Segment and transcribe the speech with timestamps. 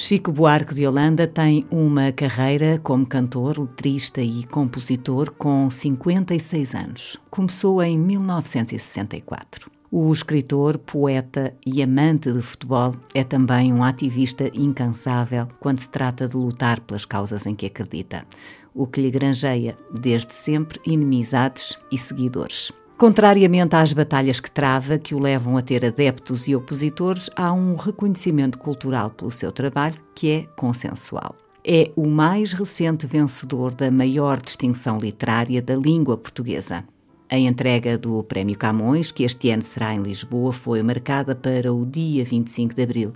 [0.00, 7.20] Chico Buarque de Holanda tem uma carreira como cantor, letrista e compositor com 56 anos.
[7.28, 9.68] Começou em 1964.
[9.90, 16.28] O escritor, poeta e amante de futebol é também um ativista incansável quando se trata
[16.28, 18.24] de lutar pelas causas em que acredita,
[18.72, 22.72] o que lhe granjeia, desde sempre, inimizades e seguidores.
[22.98, 27.76] Contrariamente às batalhas que trava, que o levam a ter adeptos e opositores, há um
[27.76, 31.36] reconhecimento cultural pelo seu trabalho que é consensual.
[31.64, 36.84] É o mais recente vencedor da maior distinção literária da língua portuguesa.
[37.30, 41.86] A entrega do Prémio Camões, que este ano será em Lisboa, foi marcada para o
[41.86, 43.12] dia 25 de abril,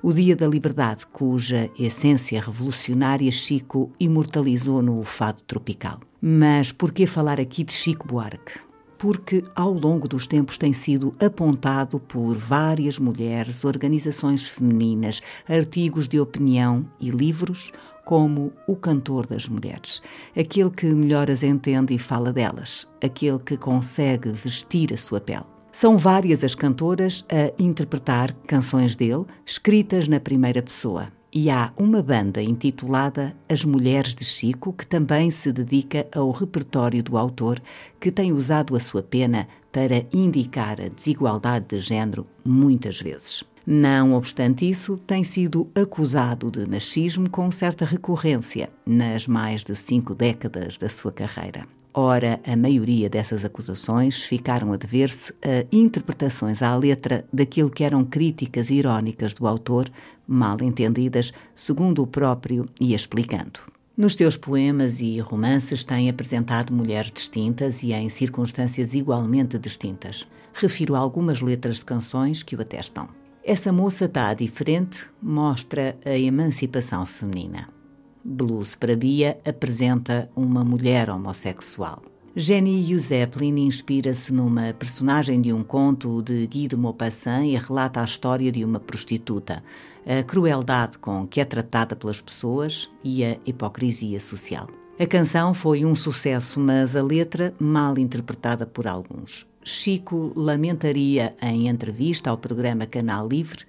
[0.00, 5.98] o Dia da Liberdade, cuja essência revolucionária Chico imortalizou no fado tropical.
[6.22, 8.67] Mas por que falar aqui de Chico Buarque?
[8.98, 16.18] Porque ao longo dos tempos tem sido apontado por várias mulheres, organizações femininas, artigos de
[16.18, 17.72] opinião e livros
[18.04, 20.02] como o cantor das mulheres,
[20.36, 25.44] aquele que melhor as entende e fala delas, aquele que consegue vestir a sua pele.
[25.70, 31.17] São várias as cantoras a interpretar canções dele, escritas na primeira pessoa.
[31.32, 37.02] E há uma banda intitulada As Mulheres de Chico, que também se dedica ao repertório
[37.02, 37.60] do autor,
[38.00, 43.44] que tem usado a sua pena para indicar a desigualdade de género muitas vezes.
[43.66, 50.14] Não obstante isso, tem sido acusado de machismo com certa recorrência nas mais de cinco
[50.14, 51.66] décadas da sua carreira.
[51.94, 58.04] Ora, a maioria dessas acusações ficaram a dever-se a interpretações à letra daquilo que eram
[58.04, 59.88] críticas irónicas do autor,
[60.26, 63.60] mal entendidas, segundo o próprio ia explicando.
[63.96, 70.24] Nos seus poemas e romances tem apresentado mulheres distintas e em circunstâncias igualmente distintas.
[70.52, 73.08] Refiro algumas letras de canções que o atestam.
[73.42, 77.77] Essa moça está diferente mostra a emancipação feminina.
[78.24, 82.02] Blues para Bia apresenta uma mulher homossexual.
[82.36, 88.04] Jenny Zeppelin inspira-se numa personagem de um conto de Guy de Maupassant e relata a
[88.04, 89.62] história de uma prostituta,
[90.06, 94.68] a crueldade com que é tratada pelas pessoas e a hipocrisia social.
[95.00, 99.46] A canção foi um sucesso, mas a letra mal interpretada por alguns.
[99.64, 103.64] Chico lamentaria em entrevista ao programa Canal Livre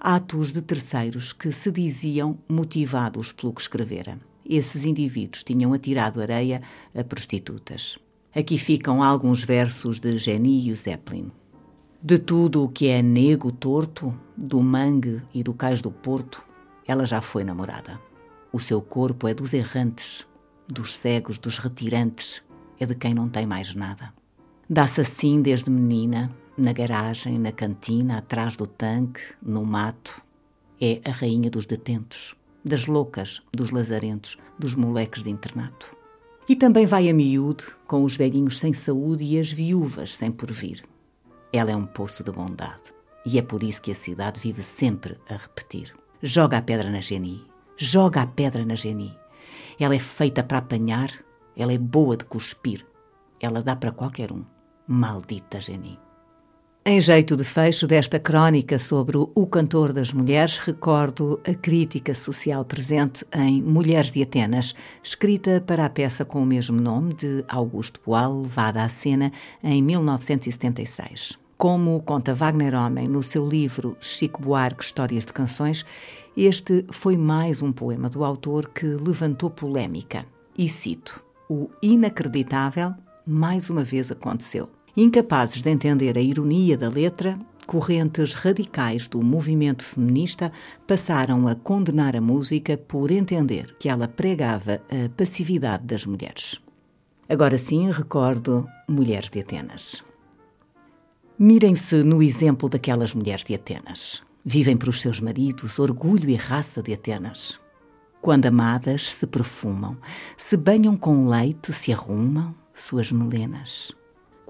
[0.00, 4.18] atos de terceiros que se diziam motivados pelo que escrevera.
[4.48, 6.62] Esses indivíduos tinham atirado areia
[6.94, 7.98] a prostitutas.
[8.34, 11.30] Aqui ficam alguns versos de Geni Zeppelin.
[12.02, 16.42] De tudo o que é nego torto, do mangue e do cais do porto,
[16.86, 18.00] ela já foi namorada.
[18.50, 20.26] O seu corpo é dos errantes,
[20.66, 22.42] dos cegos, dos retirantes,
[22.78, 24.14] é de quem não tem mais nada.
[24.68, 30.22] Dá-se assim desde menina, na garagem, na cantina, atrás do tanque, no mato.
[30.80, 32.34] É a rainha dos detentos,
[32.64, 35.96] das loucas, dos lazarentos, dos moleques de internato.
[36.48, 40.82] E também vai a miúde, com os velhinhos sem saúde e as viúvas sem porvir.
[41.52, 42.92] Ela é um poço de bondade,
[43.24, 45.94] e é por isso que a cidade vive sempre a repetir.
[46.22, 47.42] Joga a pedra na Geni,
[47.76, 49.16] joga a pedra na Geni.
[49.78, 51.10] Ela é feita para apanhar,
[51.56, 52.86] ela é boa de cuspir,
[53.40, 54.44] ela dá para qualquer um.
[54.86, 55.98] Maldita Geni.
[56.90, 62.64] Em jeito de fecho desta crónica sobre o cantor das mulheres, recordo a crítica social
[62.64, 68.00] presente em Mulheres de Atenas, escrita para a peça com o mesmo nome de Augusto
[68.04, 69.30] Boal, levada à cena
[69.62, 71.38] em 1976.
[71.56, 75.86] Como conta Wagner Homem no seu livro Chico Buarque Histórias de Canções,
[76.36, 80.26] este foi mais um poema do autor que levantou polémica.
[80.58, 82.92] E cito: O inacreditável
[83.24, 84.68] mais uma vez aconteceu.
[85.00, 90.52] Incapazes de entender a ironia da letra, correntes radicais do movimento feminista
[90.86, 96.60] passaram a condenar a música por entender que ela pregava a passividade das mulheres.
[97.26, 100.04] Agora sim recordo Mulheres de Atenas.
[101.38, 104.22] Mirem-se no exemplo daquelas mulheres de Atenas.
[104.44, 107.58] Vivem para os seus maridos, orgulho e raça de Atenas.
[108.20, 109.96] Quando amadas, se perfumam,
[110.36, 113.98] se banham com leite, se arrumam suas melenas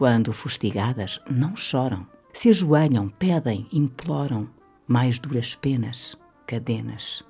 [0.00, 2.06] quando fustigadas, não choram.
[2.32, 4.49] Se ajoelham, pedem, imploram
[4.88, 6.17] mais duras penas,
[6.47, 7.23] cadenas.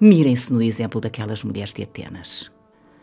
[0.00, 2.50] Mirem-se no exemplo daquelas mulheres de Atenas.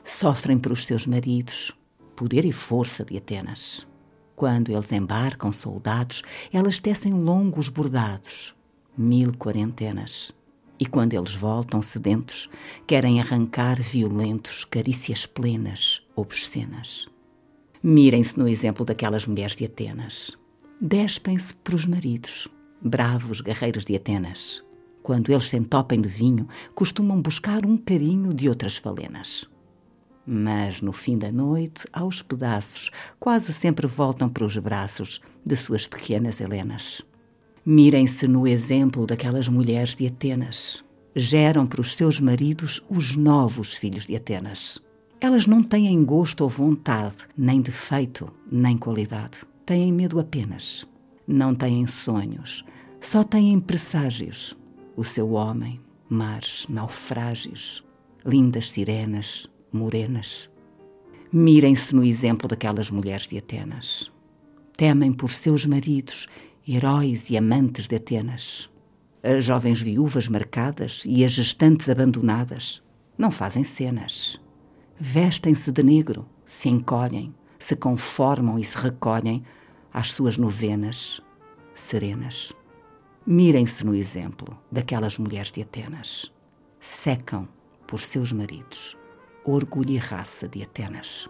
[0.03, 1.71] Sofrem por os seus maridos,
[2.17, 3.87] poder e força de Atenas.
[4.35, 6.21] Quando eles embarcam soldados,
[6.51, 8.53] elas tecem longos bordados,
[8.97, 10.33] mil quarentenas.
[10.77, 12.49] E quando eles voltam sedentos,
[12.85, 17.07] querem arrancar violentos carícias plenas, obscenas.
[17.89, 20.37] Mirem-se no exemplo daquelas mulheres de Atenas.
[20.81, 22.49] Despem-se para os maridos,
[22.81, 24.61] bravos guerreiros de Atenas.
[25.01, 29.49] Quando eles se entopem de vinho, costumam buscar um carinho de outras falenas.
[30.25, 35.87] Mas no fim da noite, aos pedaços, quase sempre voltam para os braços de suas
[35.87, 37.01] pequenas Helenas.
[37.65, 40.83] Mirem-se no exemplo daquelas mulheres de Atenas.
[41.15, 44.85] Geram para os seus maridos os novos filhos de Atenas.
[45.19, 49.39] Elas não têm gosto ou vontade, nem defeito, nem qualidade.
[49.65, 50.87] Têm medo apenas.
[51.27, 52.63] Não têm sonhos,
[53.01, 54.55] só têm presságios.
[54.95, 57.83] O seu homem, mares, naufrágios,
[58.23, 60.49] lindas sirenas, morenas.
[61.33, 64.11] Mirem-se no exemplo daquelas mulheres de Atenas.
[64.77, 66.27] Temem por seus maridos,
[66.67, 68.69] heróis e amantes de Atenas.
[69.23, 72.83] As jovens viúvas marcadas e as gestantes abandonadas
[73.17, 74.39] não fazem cenas.
[74.99, 79.43] Vestem-se de negro, se encolhem, se conformam e se recolhem
[79.93, 81.21] às suas novenas
[81.73, 82.53] serenas.
[83.25, 86.31] Mirem-se no exemplo daquelas mulheres de Atenas.
[86.79, 87.47] Secam
[87.85, 88.97] por seus maridos
[89.51, 91.29] orgulho e raça de Atenas.